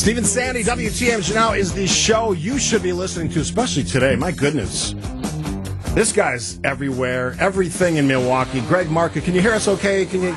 [0.00, 4.16] Stephen Sandy, WTMJ Now is the show you should be listening to, especially today.
[4.16, 4.94] My goodness.
[5.92, 8.62] This guy's everywhere, everything in Milwaukee.
[8.62, 10.06] Greg Marcus, can you hear us okay?
[10.06, 10.28] Can you?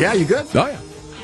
[0.00, 0.48] Yeah, you good?
[0.52, 0.80] Oh, yeah.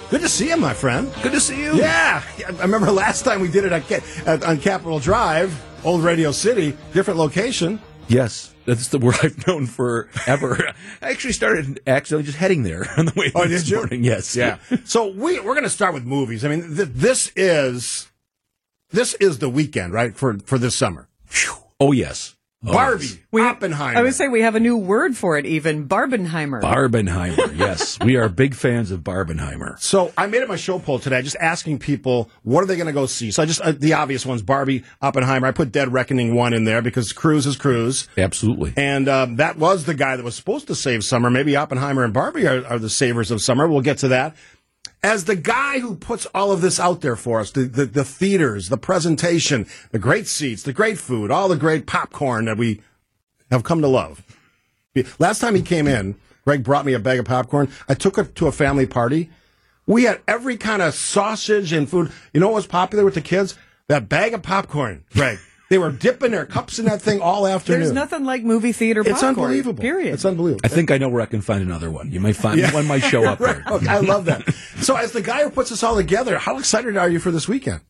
[0.08, 1.12] Good to see you, my friend.
[1.20, 1.74] Good to see you.
[1.74, 2.22] Yeah.
[2.46, 3.90] I remember last time we did it at,
[4.24, 7.80] at, on Capitol Drive, Old Radio City, different location.
[8.08, 10.72] Yes, that's the word I've known forever.
[11.02, 13.32] I actually started accidentally just heading there on the way.
[13.34, 13.76] Oh, this did you?
[13.78, 14.04] morning.
[14.04, 14.58] Yes, Yeah.
[14.84, 16.44] so we we're going to start with movies.
[16.44, 18.10] I mean, th- this is
[18.90, 20.14] this is the weekend, right?
[20.14, 21.08] For for this summer.
[21.80, 22.33] Oh yes,
[22.72, 23.18] Barbie, yes.
[23.32, 23.98] Oppenheimer.
[23.98, 26.62] I would say we have a new word for it, even Barbenheimer.
[26.62, 27.52] Barbenheimer.
[27.64, 29.78] Yes, we are big fans of Barbenheimer.
[29.80, 32.88] So I made it my show poll today, just asking people what are they going
[32.88, 33.30] to go see.
[33.30, 35.46] So I just uh, the obvious ones: Barbie, Oppenheimer.
[35.46, 38.72] I put Dead Reckoning one in there because Cruise is Cruise, Absolutely.
[38.76, 41.30] and um, that was the guy that was supposed to save summer.
[41.30, 43.68] Maybe Oppenheimer and Barbie are, are the savers of summer.
[43.68, 44.36] We'll get to that.
[45.02, 48.04] As the guy who puts all of this out there for us, the, the, the
[48.04, 52.80] theaters, the presentation, the great seats, the great food, all the great popcorn that we
[53.50, 54.24] have come to love.
[55.18, 57.70] Last time he came in, Greg brought me a bag of popcorn.
[57.88, 59.30] I took it to a family party.
[59.86, 62.10] We had every kind of sausage and food.
[62.32, 63.58] You know what was popular with the kids?
[63.88, 65.38] That bag of popcorn, Greg.
[65.74, 67.80] They were dipping their cups in that thing all afternoon.
[67.80, 69.30] There's nothing like movie theater it's popcorn.
[69.30, 69.80] unbelievable.
[69.82, 70.14] Period.
[70.14, 70.60] It's unbelievable.
[70.62, 72.12] I think I know where I can find another one.
[72.12, 73.56] You might find one might show up Right.
[73.66, 73.74] there.
[73.74, 74.48] Okay, I love that.
[74.80, 77.48] So, as the guy who puts this all together, how excited are you for this
[77.48, 77.80] weekend?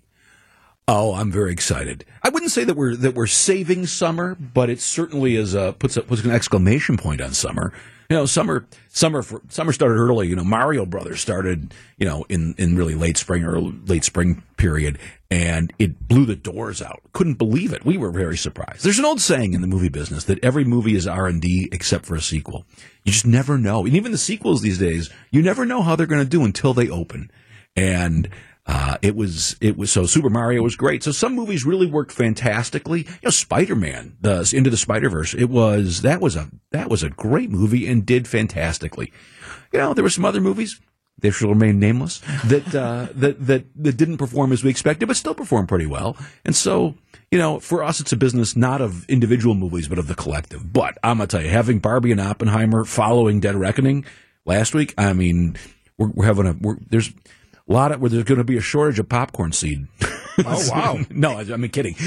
[0.89, 2.07] Oh, I'm very excited.
[2.23, 5.99] I wouldn't say that we're that we're saving summer, but it certainly is a puts
[5.99, 7.75] a, puts an exclamation point on summer.
[8.11, 10.29] You know, summer summer for, summer started early.
[10.29, 14.43] You know, Mario Brothers started you know in in really late spring or late spring
[14.57, 14.99] period,
[15.31, 17.01] and it blew the doors out.
[17.13, 17.85] Couldn't believe it.
[17.85, 18.85] We were very surprised.
[18.85, 21.69] There's an old saying in the movie business that every movie is R and D
[21.73, 22.67] except for a sequel.
[23.05, 26.07] You just never know, and even the sequels these days, you never know how they're
[26.07, 27.31] going to do until they open.
[27.77, 28.29] And
[28.67, 31.03] uh, it was it was so Super Mario was great.
[31.03, 33.01] So some movies really worked fantastically.
[33.01, 35.35] You know, Spider Man, the Into the Spider Verse.
[35.35, 39.13] It was that was a that was a great movie and did fantastically.
[39.73, 40.81] You know, there were some other movies.
[41.19, 42.21] They shall remain nameless.
[42.47, 46.17] That uh, that that that didn't perform as we expected, but still performed pretty well.
[46.47, 46.95] And so,
[47.31, 50.73] you know, for us, it's a business not of individual movies, but of the collective.
[50.73, 54.07] But I'm gonna tell you, having Barbie and Oppenheimer following Dead Reckoning
[54.47, 55.57] last week, I mean,
[55.99, 57.13] we're, we're having a we're, there's
[57.69, 59.87] a lot of where there's going to be a shortage of popcorn seed.
[60.39, 60.99] Oh, wow.
[61.11, 61.95] no, I, I'm kidding.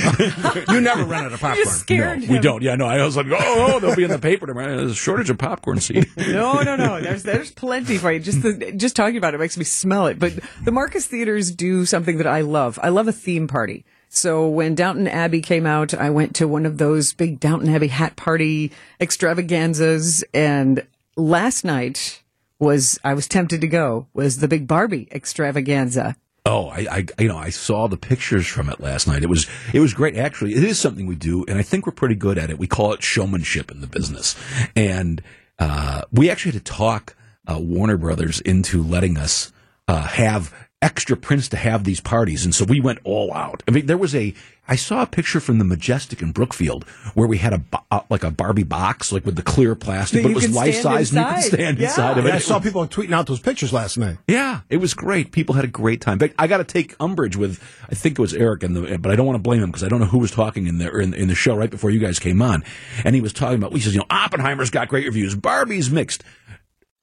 [0.69, 1.57] You never run out of popcorn.
[1.57, 2.33] You scared no, him.
[2.33, 2.61] we don't.
[2.61, 2.85] Yeah, no.
[2.85, 4.77] I was like, oh, oh, they'll be in the paper tomorrow.
[4.77, 6.07] There's a shortage of popcorn seed.
[6.17, 6.99] No, no, no.
[7.01, 8.19] There's there's plenty for you.
[8.19, 10.19] Just the, just talking about it makes me smell it.
[10.19, 12.77] But the Marcus theaters do something that I love.
[12.83, 13.85] I love a theme party.
[14.09, 17.87] So when Downton Abbey came out, I went to one of those big Downton Abbey
[17.87, 20.85] hat party extravaganzas, and
[21.15, 22.23] last night
[22.59, 26.15] was I was tempted to go was the big Barbie extravaganza.
[26.45, 29.21] Oh, I, I, you know, I saw the pictures from it last night.
[29.21, 30.15] It was, it was great.
[30.15, 32.57] Actually, it is something we do, and I think we're pretty good at it.
[32.57, 34.33] We call it showmanship in the business,
[34.73, 35.21] and
[35.59, 39.51] uh, we actually had to talk uh, Warner Brothers into letting us
[39.89, 43.61] uh, have extra prints to have these parties, and so we went all out.
[43.67, 44.33] I mean, there was a,
[44.67, 46.83] I saw a picture from the Majestic in Brookfield
[47.13, 50.23] where we had a bo- uh, like a Barbie box, like with the clear plastic,
[50.23, 51.41] but it was life size and you inside.
[51.49, 51.85] could stand Yeah.
[51.87, 52.29] inside of it.
[52.29, 54.17] Yeah, I saw people tweeting out those pictures last night.
[54.27, 55.31] yeah, it was great.
[55.31, 56.17] People had a great time.
[56.17, 59.11] But I got to take umbrage with, I think it was Eric, and the, but
[59.11, 60.89] I don't want to blame him because I don't know who was talking in the
[60.97, 62.63] in, in the show right before you guys came on,
[63.05, 63.71] and he was talking about.
[63.73, 66.23] He says, you know, Oppenheimer's got great reviews, Barbie's mixed.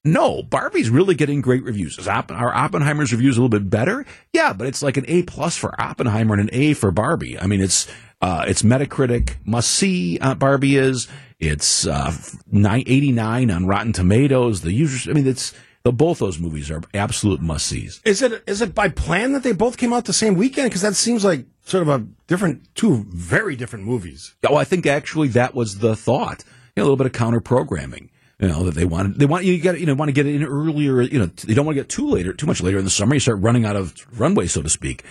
[0.05, 1.99] No, Barbie's really getting great reviews.
[1.99, 4.05] Is Oppen- are Oppenheimer's reviews a little bit better?
[4.35, 7.39] Yeah, but it's like an A plus for Oppenheimer and an A for Barbie.
[7.39, 7.89] I mean, it's
[8.21, 10.19] uh, it's Metacritic must see.
[10.19, 11.09] Uh, Barbie is.
[11.41, 12.15] It's uh,
[12.51, 14.61] nine, 89 on Rotten Tomatoes.
[14.61, 15.09] The users.
[15.09, 15.53] I mean, it's
[15.85, 18.01] the, both those movies are absolute must sees.
[18.05, 20.71] Is it is it by plan that they both came out the same weekend?
[20.71, 24.35] Because that seems like sort of a different, two very different movies.
[24.47, 26.45] Oh, I think actually that was the thought.
[26.77, 28.11] You know, a little bit of counter programming.
[28.41, 29.19] You know that they wanted.
[29.19, 31.03] They want you get you know want to get in earlier.
[31.03, 33.15] You know they don't want to get too later, too much later in the summer.
[33.15, 35.05] You start running out of runway, so to speak.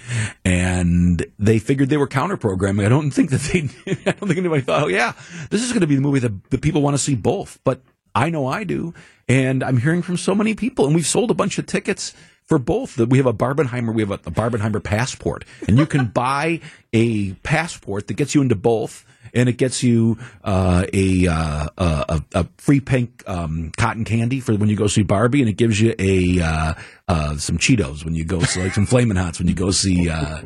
[0.44, 2.86] And they figured they were counter programming.
[2.86, 3.70] I don't think that they.
[3.92, 5.14] I don't think anybody thought, oh yeah,
[5.50, 7.60] this is going to be the movie that the people want to see both.
[7.64, 7.82] But
[8.14, 8.94] I know I do,
[9.30, 12.14] and I'm hearing from so many people, and we've sold a bunch of tickets
[12.44, 12.98] for both.
[12.98, 16.60] That we have a Barbenheimer, we have a Barbenheimer passport, and you can buy
[16.92, 22.22] a passport that gets you into both and it gets you uh, a, uh, a
[22.34, 25.80] a free pink um, cotton candy for when you go see Barbie, and it gives
[25.82, 26.74] you a uh,
[27.08, 30.10] uh, some Cheetos when you go see like some Flamin' Hots when you go see.
[30.10, 30.42] Uh,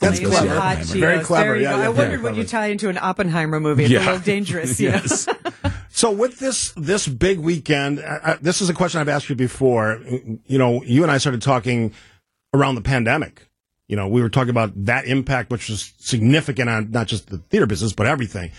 [0.00, 0.58] That's when you clever.
[0.58, 1.24] Hot Very Cheetos.
[1.24, 3.84] clever, yeah, yeah, I very wondered when you tie into an Oppenheimer movie.
[3.84, 4.00] It's Yeah.
[4.00, 4.80] a little dangerous.
[4.80, 4.88] you?
[4.92, 5.28] Yes.
[5.94, 9.36] So with this this big weekend, uh, uh, this is a question I've asked you
[9.36, 10.00] before.
[10.46, 11.92] You know, you and I started talking
[12.54, 13.46] around the pandemic.
[13.92, 17.36] You know, we were talking about that impact, which was significant on not just the
[17.36, 18.50] theater business, but everything.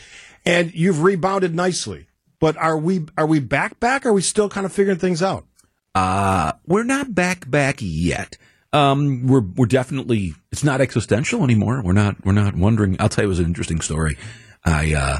[0.45, 2.06] And you've rebounded nicely.
[2.39, 4.06] But are we are we back back?
[4.06, 5.47] Or are we still kind of figuring things out?
[5.95, 8.38] Uh, we're not back back yet.
[8.74, 11.81] Um, we're we're definitely it's not existential anymore.
[11.83, 12.95] We're not we're not wondering.
[13.00, 14.19] I'll tell you, it was an interesting story.
[14.63, 15.19] I uh,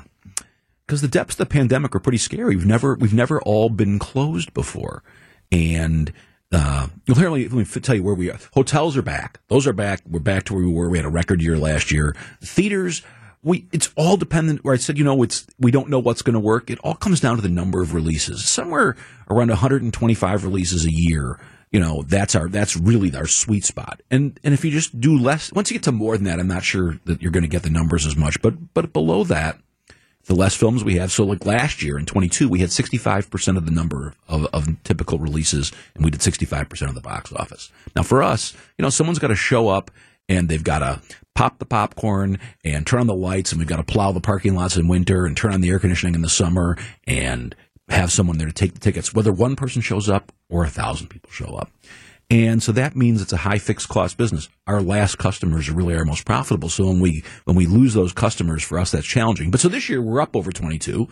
[0.86, 2.56] because the depths of the pandemic are pretty scary.
[2.56, 5.02] We've never we've never all been closed before,
[5.52, 6.14] and
[6.54, 8.40] uh, me, let me tell you where we are.
[8.54, 10.02] Hotels are back; those are back.
[10.08, 10.90] We're back to where we were.
[10.90, 12.16] We had a record year last year.
[12.42, 13.02] Theaters,
[13.44, 14.64] we it's all dependent.
[14.64, 16.70] Where I said, you know, it's we don't know what's going to work.
[16.70, 18.48] It all comes down to the number of releases.
[18.48, 18.96] Somewhere
[19.30, 21.40] around 125 releases a year.
[21.72, 24.02] You know, that's our that's really our sweet spot.
[24.12, 26.48] And and if you just do less, once you get to more than that, I'm
[26.48, 28.42] not sure that you're going to get the numbers as much.
[28.42, 29.60] But but below that
[30.26, 31.12] the less films we have.
[31.12, 35.20] So like last year in 22, we had 65% of the number of, of typical
[35.20, 37.72] releases and we did 65% of the box office.
[37.96, 39.92] Now for us, you know, someone's got to show up
[40.30, 41.02] and they've got to
[41.36, 44.56] pop the popcorn and turn on the lights and we've got to plow the parking
[44.56, 47.56] lots in winter and turn on the air conditioning in the summer and
[47.90, 51.08] have someone there to take the tickets, whether one person shows up or a thousand
[51.08, 51.70] people show up.
[52.34, 54.50] And so that means it's a high fixed cost business.
[54.66, 56.68] Our last customers are really our most profitable.
[56.68, 59.52] So when we when we lose those customers, for us that's challenging.
[59.52, 61.08] But so this year we're up over 22,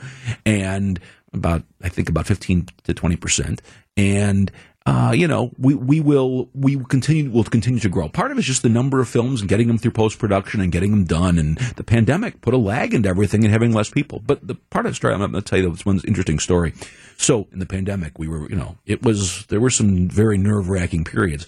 [0.48, 1.00] and
[1.32, 3.62] about I think about 15 to 20 percent,
[3.96, 4.52] and
[4.86, 8.10] uh, you know, we, we will we continue will continue to grow.
[8.10, 10.60] Part of it is just the number of films and getting them through post production
[10.60, 11.38] and getting them done.
[11.38, 14.20] And the pandemic put a lag into everything and having less people.
[14.26, 16.74] But the part of the story I'm going to tell you this one interesting story.
[17.16, 20.68] So in the pandemic, we were you know it was there were some very nerve
[20.68, 21.48] wracking periods,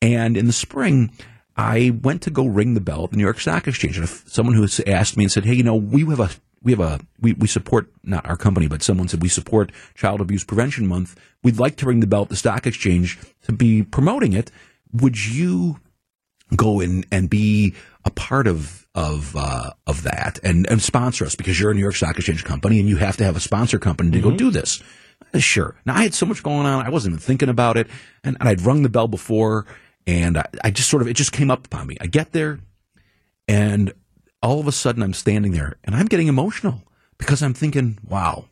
[0.00, 1.12] and in the spring.
[1.54, 4.54] I went to go ring the bell at the New York Stock Exchange, and someone
[4.54, 6.30] who asked me and said, "Hey, you know, we have a
[6.62, 10.20] we have a we, we support not our company, but someone said we support Child
[10.20, 11.18] Abuse Prevention Month.
[11.42, 14.50] We'd like to ring the bell at the stock exchange to be promoting it.
[14.92, 15.80] Would you
[16.56, 17.74] go in and be
[18.04, 21.80] a part of of uh, of that and, and sponsor us because you're a New
[21.80, 24.30] York Stock Exchange company and you have to have a sponsor company to mm-hmm.
[24.30, 24.82] go do this?
[25.38, 25.76] Sure.
[25.86, 27.88] Now I had so much going on, I wasn't even thinking about it,
[28.22, 29.66] and, and I'd rung the bell before,
[30.06, 31.96] and I, I just sort of it just came up upon me.
[32.00, 32.58] I get there,
[33.48, 33.92] and
[34.42, 36.82] all of a sudden I'm standing there and I'm getting emotional
[37.16, 38.46] because I'm thinking, wow,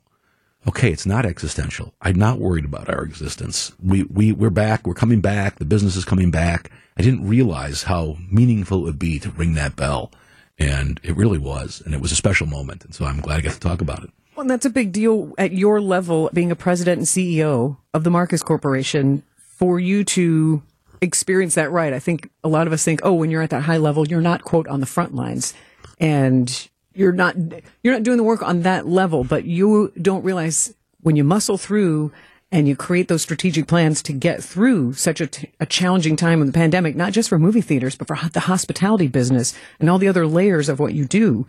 [0.68, 1.92] okay, it's not existential.
[2.00, 3.72] I'm not worried about our existence.
[3.82, 4.86] We, we, we're back.
[4.86, 5.56] We're coming back.
[5.56, 6.70] The business is coming back.
[6.96, 10.12] I didn't realize how meaningful it would be to ring that bell.
[10.58, 11.82] And it really was.
[11.84, 12.84] And it was a special moment.
[12.84, 14.10] And so I'm glad I got to talk about it.
[14.36, 18.10] Well, that's a big deal at your level, being a president and CEO of the
[18.10, 20.62] Marcus Corporation, for you to
[21.02, 21.92] experience that right.
[21.92, 24.20] I think a lot of us think, oh, when you're at that high level, you're
[24.20, 25.54] not, quote, on the front lines
[25.98, 27.36] and you're not
[27.82, 31.58] you're not doing the work on that level, but you don't realize when you muscle
[31.58, 32.12] through
[32.52, 36.40] and you create those strategic plans to get through such a, t- a challenging time
[36.40, 39.98] in the pandemic, not just for movie theaters, but for the hospitality business and all
[39.98, 41.46] the other layers of what you do.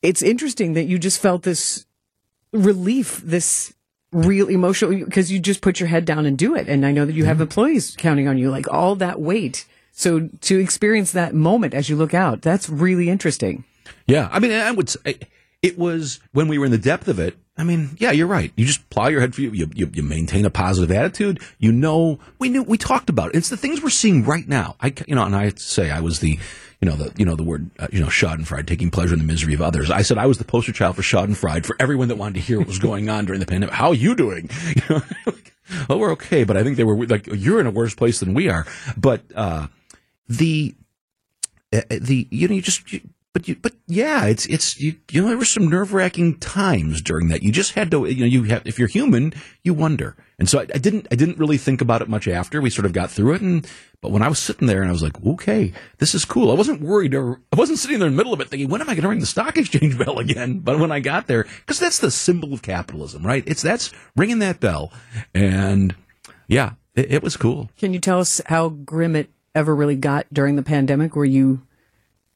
[0.00, 1.86] It's interesting that you just felt this
[2.52, 3.74] relief, this
[4.12, 6.68] real emotional, because you just put your head down and do it.
[6.68, 10.28] And I know that you have employees counting on you, like all that weight so
[10.40, 13.64] to experience that moment as you look out, that's really interesting.
[14.06, 14.28] Yeah.
[14.32, 15.18] I mean, I would say
[15.62, 17.36] it was when we were in the depth of it.
[17.56, 18.50] I mean, yeah, you're right.
[18.56, 19.50] You just plow your head for you.
[19.52, 21.40] You, you, you maintain a positive attitude.
[21.58, 23.36] You know, we knew, we talked about it.
[23.36, 24.76] It's the things we're seeing right now.
[24.80, 26.38] I, you know, and I say I was the,
[26.80, 29.26] you know, the, you know, the word, uh, you know, Schadenfreude, taking pleasure in the
[29.26, 29.90] misery of others.
[29.90, 32.58] I said I was the poster child for Schadenfreude for everyone that wanted to hear
[32.58, 33.74] what was going on during the pandemic.
[33.74, 34.48] How are you doing?
[34.74, 35.02] You know,
[35.90, 38.32] oh, we're okay, but I think they were like, you're in a worse place than
[38.32, 38.66] we are.
[38.96, 39.66] But, uh,
[40.30, 40.74] the
[41.72, 43.00] uh, the you know you just you,
[43.32, 47.02] but you but yeah it's it's you you know there were some nerve wracking times
[47.02, 47.42] during that.
[47.42, 50.16] You just had to you know you have if you're human you wonder.
[50.38, 52.62] And so I, I, didn't I didn't really think about it much after.
[52.62, 53.68] We sort of got through it and
[54.00, 56.52] but when I was sitting there and I was like okay this is cool.
[56.52, 58.80] I wasn't worried or I wasn't sitting there in the middle of it thinking when
[58.80, 60.60] am I going to ring the stock exchange bell again?
[60.60, 63.42] But when I got there because that's the symbol of capitalism right?
[63.48, 64.92] It's that's ringing that bell.
[65.34, 65.96] And
[66.46, 67.68] yeah it, it was cool.
[67.76, 71.16] Can you tell us how grim it ever really got during the pandemic?
[71.16, 71.62] Were you,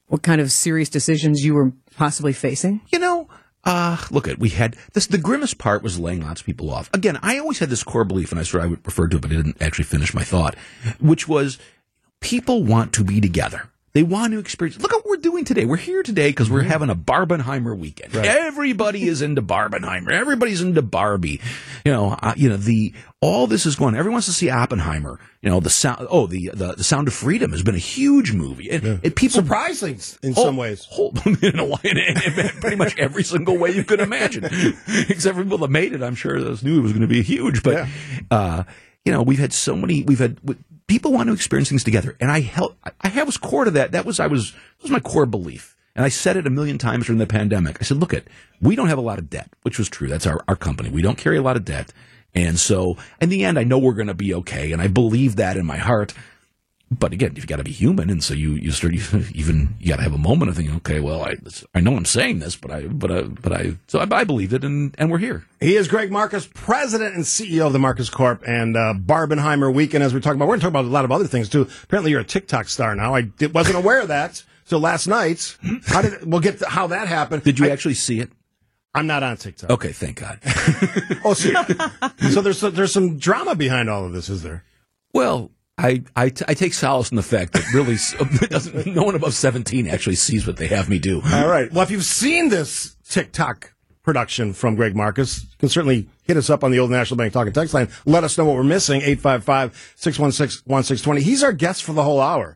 [0.06, 2.80] what kind of serious decisions you were possibly facing?
[2.92, 3.28] You know,
[3.64, 5.06] uh, look at we had this.
[5.06, 6.90] The grimmest part was laying lots of people off.
[6.92, 9.30] Again, I always had this core belief, and I swear I referred to it, but
[9.30, 10.56] I didn't actually finish my thought,
[11.00, 11.58] which was
[12.20, 13.70] people want to be together.
[13.94, 14.80] They want to experience.
[14.82, 15.66] Look at what we're doing today.
[15.66, 16.70] We're here today because we're mm-hmm.
[16.70, 18.12] having a Barbenheimer weekend.
[18.12, 18.26] Right.
[18.26, 20.10] Everybody is into Barbenheimer.
[20.10, 21.40] Everybody's into Barbie.
[21.84, 23.94] You know, uh, you know the all this is going.
[23.94, 25.20] Everyone wants to see Oppenheimer.
[25.42, 26.08] You know, the sound.
[26.10, 28.68] Oh, the the, the Sound of Freedom has been a huge movie.
[28.68, 28.96] And, yeah.
[29.04, 30.88] and people surprising in some ways.
[31.24, 34.44] in, a way, in, in, pretty much every single way you could imagine,
[35.08, 36.02] except for people that made it.
[36.02, 37.62] I'm sure those knew it was going to be huge.
[37.62, 37.88] But yeah.
[38.32, 38.64] uh,
[39.04, 40.02] you know, we've had so many.
[40.02, 40.40] We've had
[40.88, 42.16] people want to experience things together.
[42.20, 43.92] And I held, I, I was core to that.
[43.92, 45.76] That was, I was, that was my core belief.
[45.96, 47.78] And I said it a million times during the pandemic.
[47.80, 48.24] I said, look at,
[48.60, 50.08] we don't have a lot of debt, which was true.
[50.08, 50.90] That's our, our company.
[50.90, 51.92] We don't carry a lot of debt.
[52.34, 54.72] And so in the end, I know we're going to be okay.
[54.72, 56.12] And I believe that in my heart.
[56.90, 58.94] But again, you've got to be human, and so you you start
[59.34, 61.36] even you got to have a moment of thinking, okay, well, I
[61.74, 64.52] I know I'm saying this, but I but I but I so I, I believed
[64.52, 65.44] it, and and we're here.
[65.60, 70.04] He is Greg Marcus, president and CEO of the Marcus Corp and uh, Barbenheimer Weekend.
[70.04, 71.68] As we're talking about, we're going to talk about a lot of other things too.
[71.84, 73.14] Apparently, you're a TikTok star now.
[73.14, 74.42] I did, wasn't aware of that.
[74.66, 77.42] So last night, how did we'll get to how that happened?
[77.42, 78.30] Did you I, actually see it?
[78.94, 79.70] I'm not on TikTok.
[79.70, 80.38] Okay, thank God.
[81.24, 81.50] oh, so,
[82.30, 84.64] so there's there's some drama behind all of this, is there?
[85.12, 87.94] Well, I, I, t- I take solace in the fact that really
[88.48, 91.20] doesn't, no one above 17 actually sees what they have me do.
[91.32, 91.70] All right.
[91.72, 96.48] Well, if you've seen this TikTok production from Greg Marcus, you can certainly hit us
[96.48, 97.88] up on the Old National Bank Talking Text line.
[98.04, 99.00] Let us know what we're missing.
[99.00, 101.18] 855-616-1620.
[101.20, 102.54] He's our guest for the whole hour.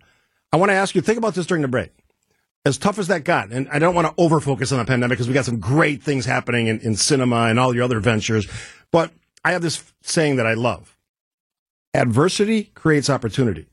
[0.53, 1.91] I want to ask you, think about this during the break.
[2.65, 5.29] As tough as that got, and I don't want to overfocus on the pandemic because
[5.29, 8.47] we got some great things happening in, in cinema and all your other ventures,
[8.91, 9.11] but
[9.45, 10.97] I have this saying that I love
[11.95, 13.67] adversity creates opportunity.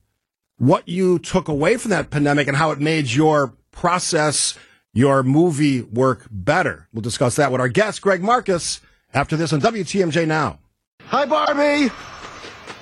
[0.58, 4.58] What you took away from that pandemic and how it made your process,
[4.94, 6.88] your movie work better.
[6.94, 8.80] We'll discuss that with our guest, Greg Marcus,
[9.14, 10.60] after this on WTMJ Now.
[11.08, 11.92] Hi, Barbie.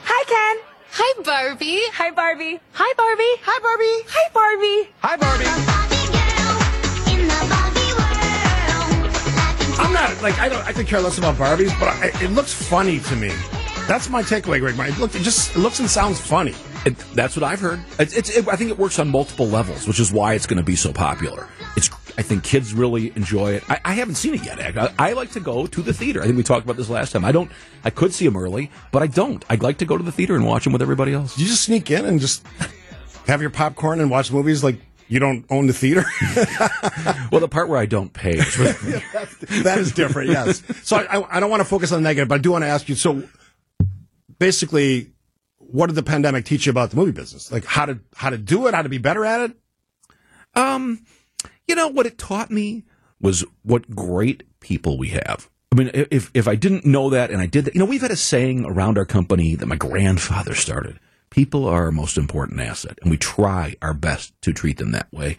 [0.06, 0.63] Hi, Ken.
[0.92, 1.82] Hi, Barbie.
[1.94, 2.60] Hi, Barbie.
[2.74, 3.42] Hi, Barbie.
[3.42, 4.08] Hi, Barbie.
[4.08, 4.90] Hi, Barbie.
[5.02, 6.13] Hi, Barbie.
[9.80, 10.66] I'm not like I don't.
[10.66, 13.32] I could care less about Barbies, but I, it looks funny to me.
[13.88, 14.80] That's my takeaway, Greg.
[14.80, 16.56] It, look, it just it looks and sounds funny.
[16.86, 17.84] It, that's what I've heard.
[18.00, 20.58] It's, it's it, I think it works on multiple levels, which is why it's going
[20.58, 21.48] to be so popular.
[21.75, 23.70] It's I think kids really enjoy it.
[23.70, 24.78] I, I haven't seen it yet.
[24.78, 26.22] I, I, like to go to the theater.
[26.22, 27.25] I think we talked about this last time.
[27.25, 27.52] I don't.
[27.84, 29.44] I could see them early, but I don't.
[29.50, 31.38] I'd like to go to the theater and watch them with everybody else.
[31.38, 32.46] You just sneak in and just
[33.28, 36.06] have your popcorn and watch movies like you don't own the theater.
[37.32, 40.30] well, the part where I don't pay, that is different.
[40.30, 40.63] Yes.
[40.84, 42.70] So I, I don't want to focus on the negative, but I do want to
[42.70, 42.96] ask you.
[42.96, 43.24] So
[44.40, 45.12] basically,
[45.58, 47.52] what did the pandemic teach you about the movie business?
[47.52, 49.58] Like how to how to do it, how to be better at it?
[50.56, 51.06] Um,
[51.68, 52.84] you know what it taught me
[53.20, 55.50] was what great people we have.
[55.72, 58.02] I mean, if if I didn't know that and I did that, you know, we've
[58.02, 61.00] had a saying around our company that my grandfather started.
[61.32, 65.12] People are our most important asset, and we try our best to treat them that
[65.12, 65.38] way.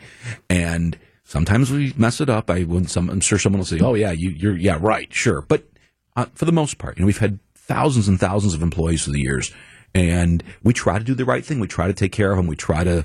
[0.50, 2.50] And sometimes we mess it up.
[2.50, 5.42] I when some, I'm sure someone will say, "Oh yeah, you, you're yeah right, sure,"
[5.42, 5.68] but
[6.16, 9.14] uh, for the most part, you know, we've had thousands and thousands of employees through
[9.14, 9.52] the years.
[9.94, 11.60] And we try to do the right thing.
[11.60, 12.46] We try to take care of them.
[12.46, 13.04] We try to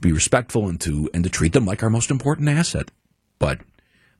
[0.00, 2.90] be respectful and to and to treat them like our most important asset.
[3.38, 3.60] But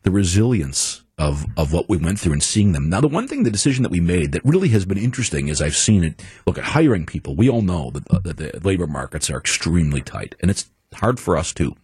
[0.02, 2.88] the resilience of of what we went through and seeing them.
[2.88, 5.60] Now, the one thing, the decision that we made that really has been interesting is
[5.60, 6.22] I've seen it.
[6.46, 7.34] Look at hiring people.
[7.34, 11.36] We all know that, that the labor markets are extremely tight, and it's hard for
[11.36, 11.74] us too.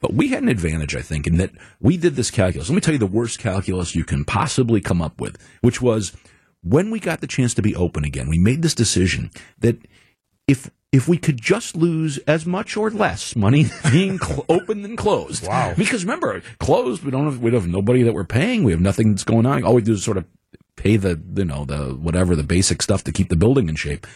[0.00, 2.68] But we had an advantage, I think, in that we did this calculus.
[2.68, 6.14] Let me tell you the worst calculus you can possibly come up with, which was
[6.66, 9.30] when we got the chance to be open again, we made this decision
[9.60, 9.78] that
[10.48, 14.96] if if we could just lose as much or less money being cl- open than
[14.96, 15.46] closed.
[15.46, 15.74] Wow.
[15.76, 18.64] Because remember, closed, we don't have we don't have nobody that we're paying.
[18.64, 19.64] We have nothing that's going on.
[19.64, 20.24] All we do is sort of
[20.76, 24.06] pay the you know the whatever the basic stuff to keep the building in shape.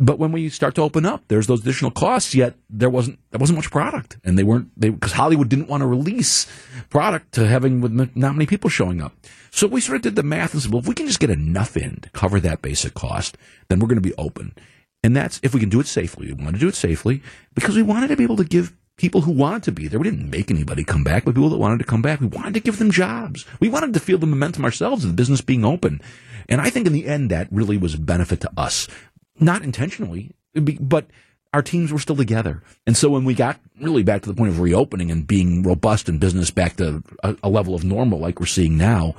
[0.00, 2.34] But when we start to open up, there's those additional costs.
[2.34, 5.80] Yet there wasn't there wasn't much product, and they weren't they because Hollywood didn't want
[5.80, 6.46] to release
[6.88, 9.12] product to having with not many people showing up.
[9.50, 11.30] So we sort of did the math and said, well, if we can just get
[11.30, 13.36] enough in to cover that basic cost,
[13.68, 14.54] then we're going to be open.
[15.02, 16.32] And that's if we can do it safely.
[16.32, 17.22] We want to do it safely
[17.54, 19.98] because we wanted to be able to give people who wanted to be there.
[19.98, 22.54] We didn't make anybody come back, but people that wanted to come back, we wanted
[22.54, 23.46] to give them jobs.
[23.60, 26.00] We wanted to feel the momentum ourselves of the business being open.
[26.48, 28.88] And I think in the end, that really was a benefit to us
[29.40, 31.06] not intentionally, but
[31.54, 32.62] our teams were still together.
[32.86, 36.08] And so when we got really back to the point of reopening and being robust
[36.08, 39.14] in business back to a, a level of normal like we're seeing now,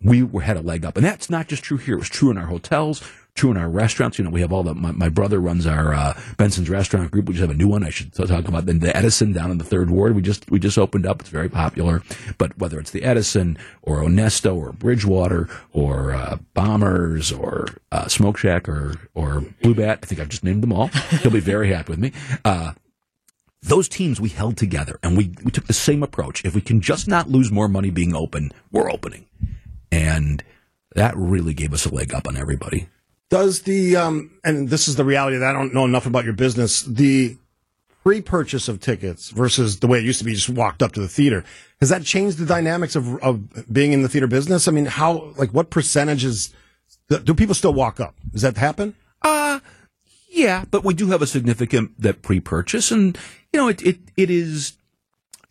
[0.00, 0.96] we had a leg up.
[0.96, 1.94] And that's not just true here.
[1.94, 3.02] It was true in our hotels,
[3.34, 4.18] true in our restaurants.
[4.18, 7.26] You know, we have all the, my, my brother runs our, uh, Benson's restaurant group.
[7.26, 7.82] We just have a new one.
[7.82, 10.14] I should talk about then the Edison down in the third ward.
[10.14, 11.20] We just, we just opened up.
[11.20, 12.02] It's very popular.
[12.38, 18.38] But whether it's the Edison or Onesto or Bridgewater or, uh, Bombers or, uh, Smoke
[18.38, 20.88] Shack or, or Blue Bat, I think I've just named them all.
[21.22, 22.12] He'll be very happy with me.
[22.44, 22.74] Uh,
[23.62, 26.44] those teams we held together and we, we took the same approach.
[26.44, 29.26] If we can just not lose more money being open, we're opening.
[29.90, 30.44] And
[30.94, 32.88] that really gave us a leg up on everybody.
[33.30, 36.34] Does the um, and this is the reality that I don't know enough about your
[36.34, 36.82] business.
[36.82, 37.36] The
[38.02, 41.08] pre-purchase of tickets versus the way it used to be, just walked up to the
[41.08, 41.42] theater.
[41.80, 44.68] Has that changed the dynamics of of being in the theater business?
[44.68, 46.52] I mean, how like what percentages
[47.08, 48.14] do people still walk up?
[48.32, 48.94] Does that happen?
[49.22, 49.60] Uh
[50.28, 53.16] Yeah, but we do have a significant that pre-purchase, and
[53.52, 54.74] you know, it it, it is.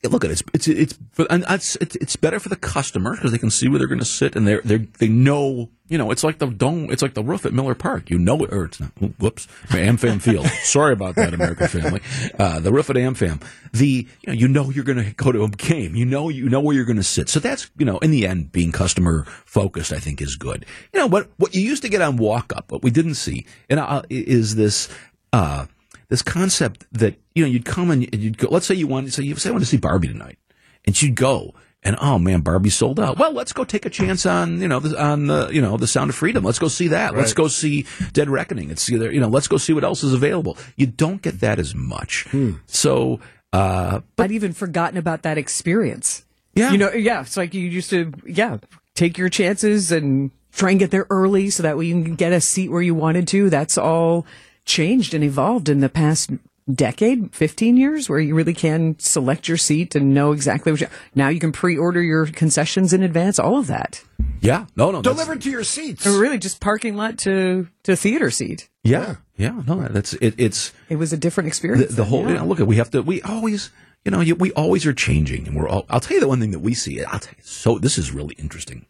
[0.04, 0.44] Look at it.
[0.54, 3.80] It's it's it's and it's it's better for the customer because they can see where
[3.80, 6.92] they're going to sit and they they they know you know it's like the dome
[6.92, 8.10] it's like the roof at Miller Park.
[8.10, 10.46] You know it or it's not whoops AmFam Field.
[10.64, 12.02] Sorry about that American family.
[12.38, 13.42] Uh, the roof at AmFam.
[13.72, 15.96] The you know you know you're going to go to a game.
[15.96, 17.30] You know you know where you're going to sit.
[17.30, 20.66] So that's you know in the end being customer focused I think is good.
[20.94, 23.46] You know what what you used to get on walk up what we didn't see
[23.70, 24.90] and uh, is this.
[25.32, 25.66] Uh,
[26.14, 28.48] this concept that you know you'd come and you'd go.
[28.52, 30.38] Let's say you want, say you say I want to see Barbie tonight,
[30.86, 31.56] and you'd go.
[31.82, 33.18] And oh man, Barbie sold out.
[33.18, 35.88] Well, let's go take a chance on you know the, on the you know the
[35.88, 36.44] Sound of Freedom.
[36.44, 37.14] Let's go see that.
[37.14, 37.20] Right.
[37.22, 38.70] Let's go see Dead Reckoning.
[38.70, 40.56] It's either you know let's go see what else is available.
[40.76, 42.28] You don't get that as much.
[42.30, 42.58] Hmm.
[42.68, 43.20] So,
[43.52, 46.26] uh, but, I'd even forgotten about that experience.
[46.54, 47.22] Yeah, you know, yeah.
[47.22, 48.60] It's like you used to, yeah,
[48.94, 52.34] take your chances and try and get there early so that way you can get
[52.34, 53.50] a seat where you wanted to.
[53.50, 54.28] That's all
[54.66, 56.32] changed and evolved in the past
[56.72, 60.88] decade, 15 years, where you really can select your seat and know exactly what you,
[61.16, 64.04] now you can pre-order your concessions in advance, all of that.
[64.40, 64.66] Yeah.
[64.76, 65.02] No, no.
[65.02, 66.06] Delivered to your seats.
[66.06, 68.70] Oh, really just parking lot to, to theater seat.
[68.84, 69.16] Yeah.
[69.36, 69.62] Yeah.
[69.66, 70.36] No, that's it.
[70.38, 71.90] It's, it was a different experience.
[71.90, 72.30] The, the whole, yeah.
[72.30, 73.72] you know, look at, we have to, we always,
[74.06, 76.52] you know, we always are changing and we're all, I'll tell you the one thing
[76.52, 77.04] that we see.
[77.04, 78.86] I'll tell you, so this is really interesting.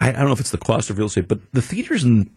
[0.00, 2.30] I, don't know if it's the cost of real estate, but the theaters, in,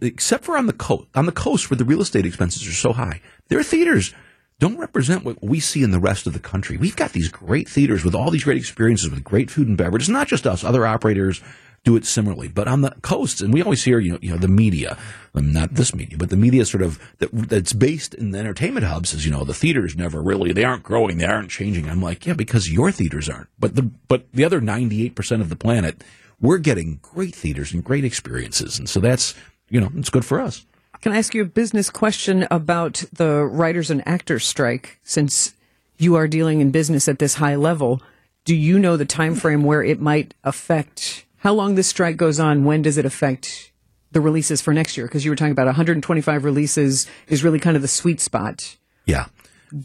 [0.00, 2.92] except for on the coast, on the coast where the real estate expenses are so
[2.92, 4.14] high, their theaters
[4.60, 6.76] don't represent what we see in the rest of the country.
[6.76, 10.02] We've got these great theaters with all these great experiences with great food and beverage.
[10.02, 11.42] It's not just us; other operators
[11.82, 12.48] do it similarly.
[12.48, 14.98] But on the coasts, and we always hear, you know, you know, the media,
[15.34, 18.86] um, not this media, but the media sort of that, that's based in the entertainment
[18.86, 21.88] hubs is, you know, the theaters never really, they aren't growing, they aren't changing.
[21.88, 23.48] I'm like, yeah, because your theaters aren't.
[23.58, 26.04] But the but the other 98 percent of the planet
[26.40, 28.78] we're getting great theaters and great experiences.
[28.78, 29.34] And so that's,
[29.68, 30.64] you know, it's good for us.
[31.00, 34.98] Can I ask you a business question about the writers and actors strike?
[35.02, 35.54] Since
[35.98, 38.02] you are dealing in business at this high level,
[38.44, 42.38] do you know the time frame where it might affect how long this strike goes
[42.38, 42.64] on?
[42.64, 43.72] When does it affect
[44.12, 45.06] the releases for next year?
[45.06, 48.76] Because you were talking about 125 releases is really kind of the sweet spot.
[49.06, 49.26] Yeah.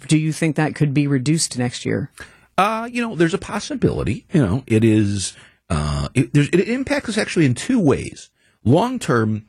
[0.07, 2.11] Do you think that could be reduced next year?
[2.57, 4.25] Uh, you know, there's a possibility.
[4.33, 5.35] You know, it is
[5.69, 8.29] uh, it, it, impacts us actually in two ways.
[8.63, 9.45] Long term,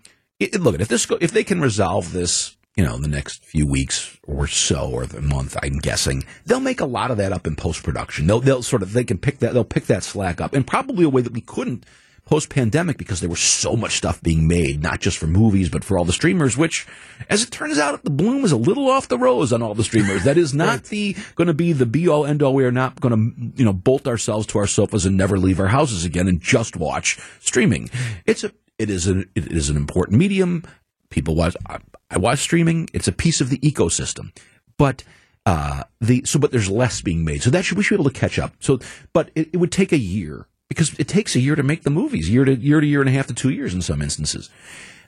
[0.58, 4.18] look if this if they can resolve this, you know, in the next few weeks
[4.26, 7.56] or so, or the month, I'm guessing they'll make a lot of that up in
[7.56, 8.26] post production.
[8.26, 11.04] They'll they'll sort of they can pick that they'll pick that slack up, and probably
[11.04, 11.84] a way that we couldn't
[12.26, 15.84] post pandemic because there was so much stuff being made, not just for movies, but
[15.84, 16.86] for all the streamers, which,
[17.30, 19.84] as it turns out, the bloom is a little off the rose on all the
[19.84, 20.24] streamers.
[20.24, 20.84] That is not right.
[20.84, 22.52] the going to be the be all end all.
[22.52, 25.60] We are not going to, you know, bolt ourselves to our sofas and never leave
[25.60, 27.90] our houses again and just watch streaming.
[28.26, 30.64] It's a, it is an, it is an important medium.
[31.10, 31.78] People watch, I,
[32.10, 32.90] I watch streaming.
[32.92, 34.36] It's a piece of the ecosystem,
[34.76, 35.04] but,
[35.46, 37.40] uh, the, so, but there's less being made.
[37.44, 38.54] So that should, we should be able to catch up.
[38.58, 38.80] So,
[39.12, 41.90] but it, it would take a year because it takes a year to make the
[41.90, 44.50] movies, year to year to year and a half to two years in some instances.